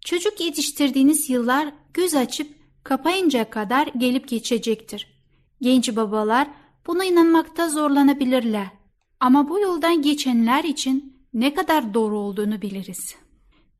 Çocuk 0.00 0.40
yetiştirdiğiniz 0.40 1.30
yıllar 1.30 1.72
göz 1.94 2.14
açıp 2.14 2.48
kapayınca 2.84 3.50
kadar 3.50 3.86
gelip 3.86 4.28
geçecektir. 4.28 5.06
Genç 5.60 5.96
babalar 5.96 6.48
buna 6.86 7.04
inanmakta 7.04 7.68
zorlanabilirler. 7.68 8.66
Ama 9.20 9.48
bu 9.48 9.60
yoldan 9.60 10.02
geçenler 10.02 10.64
için 10.64 11.16
ne 11.34 11.54
kadar 11.54 11.94
doğru 11.94 12.18
olduğunu 12.18 12.62
biliriz. 12.62 13.16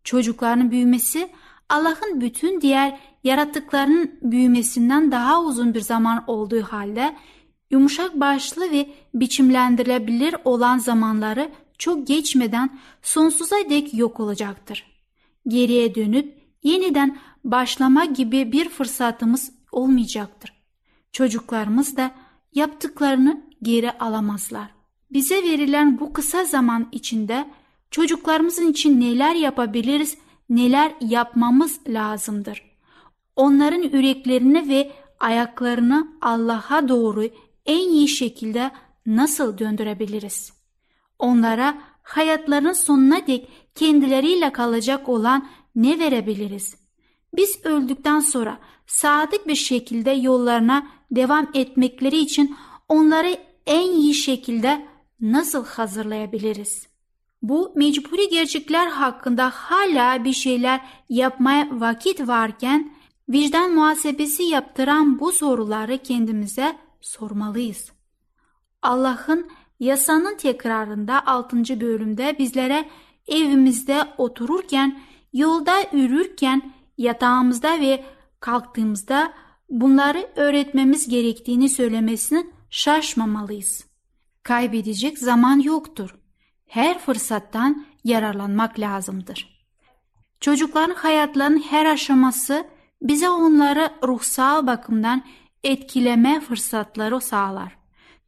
Çocukların 0.05 0.71
büyümesi 0.71 1.29
Allah'ın 1.69 2.21
bütün 2.21 2.61
diğer 2.61 3.01
yaratıklarının 3.25 4.19
büyümesinden 4.23 5.13
daha 5.13 5.43
uzun 5.43 5.75
bir 5.75 5.81
zaman 5.81 6.25
olduğu 6.27 6.63
halde 6.63 7.17
yumuşak 7.71 8.21
başlı 8.21 8.71
ve 8.71 8.91
biçimlendirilebilir 9.15 10.35
olan 10.45 10.79
zamanları 10.79 11.51
çok 11.83 12.07
geçmeden 12.07 12.79
sonsuza 13.03 13.57
dek 13.71 13.95
yok 13.95 14.21
olacaktır. 14.21 14.87
Geriye 15.49 15.95
dönüp 15.95 16.39
yeniden 16.63 17.19
başlama 17.45 18.05
gibi 18.05 18.53
bir 18.53 18.69
fırsatımız 18.69 19.53
olmayacaktır. 19.73 20.53
Çocuklarımız 21.13 21.97
da 21.97 22.15
yaptıklarını 22.55 23.43
geri 23.63 23.91
alamazlar. 23.91 24.69
Bize 25.13 25.43
verilen 25.43 26.01
bu 26.01 26.13
kısa 26.13 26.45
zaman 26.45 26.89
içinde 26.93 27.51
çocuklarımızın 27.91 28.71
için 28.71 29.01
neler 29.01 29.35
yapabiliriz, 29.35 30.19
neler 30.49 30.93
yapmamız 31.01 31.81
lazımdır. 31.89 32.63
Onların 33.37 33.83
yüreklerini 33.83 34.69
ve 34.69 34.93
ayaklarını 35.21 36.09
Allah'a 36.21 36.89
doğru 36.89 37.29
en 37.67 37.89
iyi 37.89 38.09
şekilde 38.09 38.71
nasıl 39.07 39.59
döndürebiliriz? 39.59 40.62
Onlara 41.23 41.79
hayatlarının 42.03 42.73
sonuna 42.73 43.27
dek 43.27 43.49
kendileriyle 43.75 44.53
kalacak 44.53 45.09
olan 45.09 45.49
ne 45.75 45.99
verebiliriz? 45.99 46.77
Biz 47.35 47.65
öldükten 47.65 48.21
sonra 48.21 48.59
sadık 48.87 49.47
bir 49.47 49.55
şekilde 49.55 50.11
yollarına 50.11 50.87
devam 51.11 51.51
etmekleri 51.55 52.19
için 52.19 52.57
onları 52.89 53.37
en 53.67 53.91
iyi 53.91 54.15
şekilde 54.15 54.87
nasıl 55.21 55.67
hazırlayabiliriz? 55.67 56.87
Bu 57.43 57.73
mecburi 57.77 58.29
gerçekler 58.29 58.87
hakkında 58.87 59.51
hala 59.51 60.25
bir 60.25 60.33
şeyler 60.33 60.81
yapmaya 61.09 61.69
vakit 61.73 62.29
varken 62.29 62.93
vicdan 63.29 63.75
muhasebesi 63.75 64.43
yaptıran 64.43 65.21
bu 65.21 65.33
soruları 65.33 65.99
kendimize 65.99 66.77
sormalıyız. 67.01 67.93
Allah'ın 68.83 69.51
yasanın 69.83 70.37
tekrarında 70.37 71.27
6. 71.27 71.81
bölümde 71.81 72.37
bizlere 72.39 72.89
evimizde 73.29 74.05
otururken, 74.19 75.01
yolda 75.33 75.75
yürürken, 75.93 76.73
yatağımızda 76.99 77.81
ve 77.81 78.05
kalktığımızda 78.41 79.33
bunları 79.71 80.31
öğretmemiz 80.37 81.09
gerektiğini 81.09 81.69
söylemesini 81.69 82.47
şaşmamalıyız. 82.71 83.85
Kaybedecek 84.43 85.19
zaman 85.19 85.59
yoktur. 85.59 86.15
Her 86.67 86.99
fırsattan 86.99 87.87
yararlanmak 88.05 88.81
lazımdır. 88.81 89.63
Çocukların 90.41 90.95
hayatlarının 90.95 91.63
her 91.63 91.87
aşaması 91.87 92.67
bize 93.03 93.31
onları 93.31 93.91
ruhsal 94.05 94.67
bakımdan 94.67 95.25
etkileme 95.65 96.41
fırsatları 96.41 97.21
sağlar. 97.21 97.82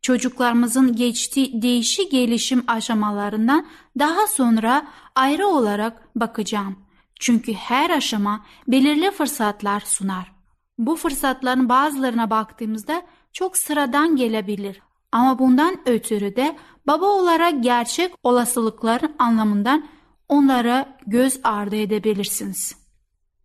Çocuklarımızın 0.04 0.96
geçtiği 0.96 1.62
değişik 1.62 2.10
gelişim 2.10 2.64
aşamalarından 2.66 3.66
daha 3.98 4.26
sonra 4.26 4.86
ayrı 5.14 5.46
olarak 5.46 6.08
bakacağım. 6.16 6.76
Çünkü 7.20 7.52
her 7.52 7.90
aşama 7.90 8.44
belirli 8.68 9.10
fırsatlar 9.10 9.80
sunar. 9.80 10.32
Bu 10.78 10.96
fırsatların 10.96 11.68
bazılarına 11.68 12.30
baktığımızda 12.30 13.02
çok 13.32 13.56
sıradan 13.56 14.16
gelebilir. 14.16 14.80
Ama 15.12 15.38
bundan 15.38 15.78
ötürü 15.86 16.36
de 16.36 16.56
baba 16.86 17.06
olarak 17.06 17.62
gerçek 17.62 18.14
olasılıkların 18.22 19.14
anlamından 19.18 19.86
onlara 20.28 20.98
göz 21.06 21.40
ardı 21.44 21.76
edebilirsiniz. 21.76 22.76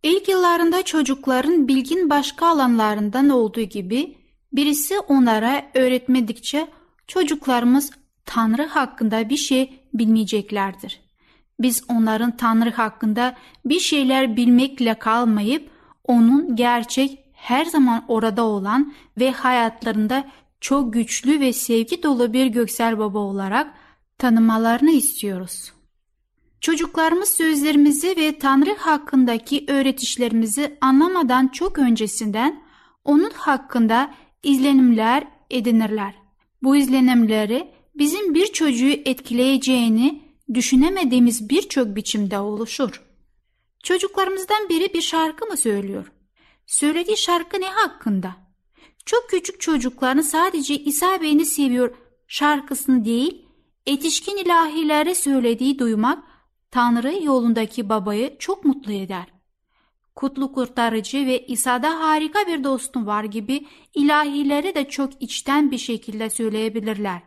İlk 0.02 0.28
yıllarında 0.28 0.82
çocukların 0.82 1.68
bilgin 1.68 2.10
başka 2.10 2.46
alanlarından 2.46 3.28
olduğu 3.28 3.60
gibi 3.60 4.19
birisi 4.52 4.98
onlara 4.98 5.62
öğretmedikçe 5.74 6.66
çocuklarımız 7.06 7.90
Tanrı 8.24 8.66
hakkında 8.66 9.28
bir 9.28 9.36
şey 9.36 9.82
bilmeyeceklerdir. 9.94 11.00
Biz 11.60 11.84
onların 11.88 12.36
Tanrı 12.36 12.70
hakkında 12.70 13.36
bir 13.64 13.80
şeyler 13.80 14.36
bilmekle 14.36 14.94
kalmayıp 14.94 15.70
onun 16.04 16.56
gerçek 16.56 17.18
her 17.32 17.64
zaman 17.64 18.04
orada 18.08 18.44
olan 18.44 18.94
ve 19.18 19.30
hayatlarında 19.30 20.24
çok 20.60 20.92
güçlü 20.92 21.40
ve 21.40 21.52
sevgi 21.52 22.02
dolu 22.02 22.32
bir 22.32 22.46
göksel 22.46 22.98
baba 22.98 23.18
olarak 23.18 23.74
tanımalarını 24.18 24.90
istiyoruz. 24.90 25.72
Çocuklarımız 26.60 27.28
sözlerimizi 27.28 28.16
ve 28.16 28.38
Tanrı 28.38 28.76
hakkındaki 28.76 29.64
öğretişlerimizi 29.68 30.78
anlamadan 30.80 31.48
çok 31.48 31.78
öncesinden 31.78 32.62
onun 33.04 33.30
hakkında 33.30 34.14
izlenimler 34.42 35.28
edinirler. 35.50 36.14
Bu 36.62 36.76
izlenimleri 36.76 37.70
bizim 37.94 38.34
bir 38.34 38.46
çocuğu 38.46 38.90
etkileyeceğini 39.04 40.22
düşünemediğimiz 40.54 41.50
birçok 41.50 41.96
biçimde 41.96 42.38
oluşur. 42.38 43.02
Çocuklarımızdan 43.82 44.68
biri 44.68 44.94
bir 44.94 45.00
şarkı 45.00 45.46
mı 45.46 45.56
söylüyor? 45.56 46.12
Söylediği 46.66 47.16
şarkı 47.16 47.60
ne 47.60 47.68
hakkında? 47.68 48.36
Çok 49.06 49.30
küçük 49.30 49.60
çocukların 49.60 50.22
sadece 50.22 50.78
İsa 50.78 51.22
beni 51.22 51.44
seviyor 51.44 51.96
şarkısını 52.28 53.04
değil, 53.04 53.46
etişkin 53.86 54.36
ilahileri 54.36 55.14
söylediği 55.14 55.78
duymak 55.78 56.24
Tanrı 56.70 57.24
yolundaki 57.24 57.88
babayı 57.88 58.36
çok 58.38 58.64
mutlu 58.64 58.92
eder. 58.92 59.39
Kutlu 60.20 60.52
kurtarıcı 60.52 61.26
ve 61.26 61.46
İsa'da 61.46 62.00
harika 62.00 62.46
bir 62.46 62.64
dostum 62.64 63.06
var 63.06 63.24
gibi 63.24 63.66
ilahileri 63.94 64.74
de 64.74 64.88
çok 64.88 65.22
içten 65.22 65.70
bir 65.70 65.78
şekilde 65.78 66.30
söyleyebilirler. 66.30 67.22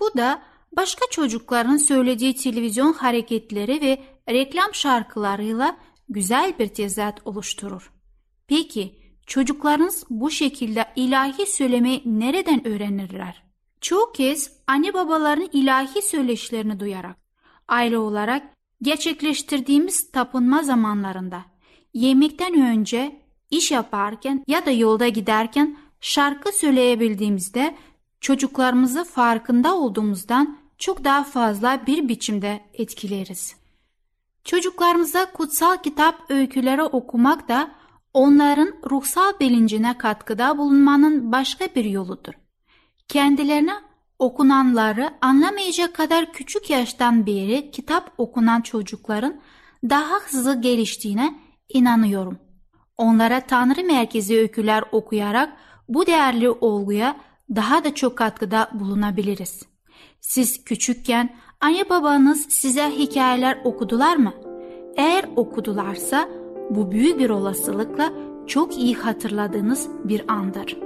Bu 0.00 0.14
da 0.16 0.42
başka 0.76 1.06
çocukların 1.10 1.76
söylediği 1.76 2.36
televizyon 2.36 2.92
hareketleri 2.92 3.80
ve 3.80 4.02
reklam 4.28 4.74
şarkılarıyla 4.74 5.76
güzel 6.08 6.58
bir 6.58 6.68
tezat 6.68 7.26
oluşturur. 7.26 7.92
Peki 8.48 8.98
çocuklarınız 9.26 10.04
bu 10.10 10.30
şekilde 10.30 10.84
ilahi 10.96 11.46
söylemeyi 11.46 12.02
nereden 12.04 12.66
öğrenirler? 12.66 13.42
Çoğu 13.80 14.12
kez 14.12 14.52
anne 14.66 14.94
babaların 14.94 15.48
ilahi 15.52 16.02
söyleşlerini 16.02 16.80
duyarak, 16.80 17.16
aile 17.68 17.98
olarak 17.98 18.42
gerçekleştirdiğimiz 18.82 20.10
tapınma 20.10 20.62
zamanlarında, 20.62 21.51
yemekten 21.94 22.54
önce, 22.54 23.20
iş 23.50 23.70
yaparken 23.70 24.44
ya 24.46 24.66
da 24.66 24.70
yolda 24.70 25.08
giderken 25.08 25.76
şarkı 26.00 26.52
söyleyebildiğimizde 26.52 27.74
çocuklarımızı 28.20 29.04
farkında 29.04 29.76
olduğumuzdan 29.76 30.58
çok 30.78 31.04
daha 31.04 31.24
fazla 31.24 31.86
bir 31.86 32.08
biçimde 32.08 32.60
etkileriz. 32.74 33.56
Çocuklarımıza 34.44 35.32
kutsal 35.32 35.76
kitap 35.76 36.30
öyküleri 36.30 36.82
okumak 36.82 37.48
da 37.48 37.70
onların 38.14 38.74
ruhsal 38.90 39.32
bilincine 39.40 39.98
katkıda 39.98 40.58
bulunmanın 40.58 41.32
başka 41.32 41.68
bir 41.74 41.84
yoludur. 41.84 42.32
Kendilerine 43.08 43.74
okunanları 44.18 45.10
anlamayacak 45.20 45.94
kadar 45.94 46.32
küçük 46.32 46.70
yaştan 46.70 47.26
beri 47.26 47.70
kitap 47.70 48.12
okunan 48.18 48.60
çocukların 48.60 49.40
daha 49.84 50.14
hızlı 50.14 50.60
geliştiğine 50.60 51.34
inanıyorum. 51.74 52.38
Onlara 52.96 53.40
Tanrı 53.40 53.84
merkezi 53.84 54.38
öyküler 54.38 54.84
okuyarak 54.92 55.52
bu 55.88 56.06
değerli 56.06 56.50
olguya 56.50 57.16
daha 57.54 57.84
da 57.84 57.94
çok 57.94 58.18
katkıda 58.18 58.70
bulunabiliriz. 58.74 59.62
Siz 60.20 60.64
küçükken 60.64 61.36
anne 61.60 61.90
babanız 61.90 62.46
size 62.48 62.90
hikayeler 62.90 63.58
okudular 63.64 64.16
mı? 64.16 64.32
Eğer 64.96 65.24
okudularsa 65.36 66.28
bu 66.70 66.90
büyük 66.90 67.18
bir 67.18 67.30
olasılıkla 67.30 68.12
çok 68.46 68.78
iyi 68.78 68.94
hatırladığınız 68.94 69.88
bir 70.04 70.32
andır. 70.32 70.78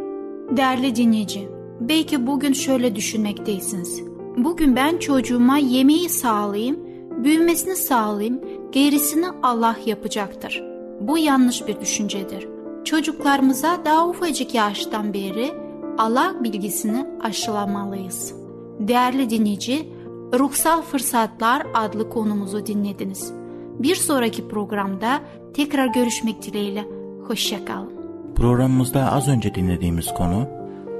Değerli 0.50 0.96
dinleyici, 0.96 1.48
belki 1.80 2.26
bugün 2.26 2.52
şöyle 2.52 2.96
düşünmekteysiniz. 2.96 4.02
Bugün 4.36 4.76
ben 4.76 4.98
çocuğuma 4.98 5.58
yemeği 5.58 6.08
sağlayayım, 6.08 6.78
büyümesini 7.24 7.76
sağlayayım, 7.76 8.40
gerisini 8.72 9.26
Allah 9.42 9.76
yapacaktır. 9.86 10.75
Bu 11.00 11.18
yanlış 11.18 11.66
bir 11.66 11.80
düşüncedir. 11.80 12.48
Çocuklarımıza 12.84 13.84
daha 13.84 14.08
ufacık 14.08 14.54
yaştan 14.54 15.14
beri 15.14 15.54
Allah 15.98 16.34
bilgisini 16.40 17.06
aşılamalıyız. 17.22 18.34
Değerli 18.80 19.30
dinleyici, 19.30 19.92
Ruhsal 20.38 20.82
Fırsatlar 20.82 21.66
adlı 21.74 22.10
konumuzu 22.10 22.66
dinlediniz. 22.66 23.32
Bir 23.78 23.94
sonraki 23.94 24.48
programda 24.48 25.20
tekrar 25.54 25.86
görüşmek 25.86 26.42
dileğiyle. 26.42 26.84
Hoşçakalın. 27.26 27.92
Programımızda 28.36 29.12
az 29.12 29.28
önce 29.28 29.54
dinlediğimiz 29.54 30.14
konu 30.14 30.48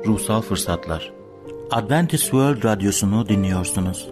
ruhsal 0.07 0.41
fırsatlar. 0.41 1.13
Adventist 1.71 2.23
World 2.23 2.65
Radyosu'nu 2.65 3.29
dinliyorsunuz. 3.29 4.09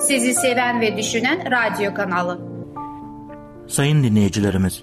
Sizi 0.00 0.34
seven 0.34 0.80
ve 0.80 0.96
düşünen 0.96 1.38
radyo 1.50 1.94
kanalı. 1.94 2.40
Sayın 3.66 4.02
dinleyicilerimiz, 4.02 4.82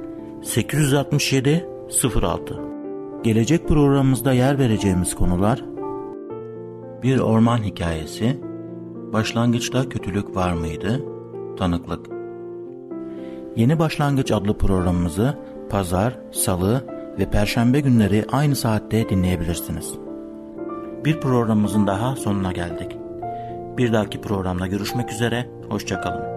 867 0.43 1.67
06 2.21 2.59
Gelecek 3.23 3.67
programımızda 3.67 4.33
yer 4.33 4.59
vereceğimiz 4.59 5.15
konular 5.15 5.63
Bir 7.03 7.19
orman 7.19 7.57
hikayesi 7.57 8.41
Başlangıçta 9.13 9.89
kötülük 9.89 10.35
var 10.35 10.53
mıydı? 10.53 11.05
Tanıklık 11.57 12.05
Yeni 13.55 13.79
Başlangıç 13.79 14.31
adlı 14.31 14.57
programımızı 14.57 15.37
pazar, 15.69 16.17
salı 16.31 16.85
ve 17.19 17.29
perşembe 17.29 17.79
günleri 17.79 18.25
aynı 18.31 18.55
saatte 18.55 19.09
dinleyebilirsiniz. 19.09 19.93
Bir 21.05 21.19
programımızın 21.19 21.87
daha 21.87 22.15
sonuna 22.15 22.51
geldik. 22.51 22.97
Bir 23.77 23.93
dahaki 23.93 24.21
programda 24.21 24.67
görüşmek 24.67 25.11
üzere, 25.11 25.49
hoşçakalın. 25.69 26.30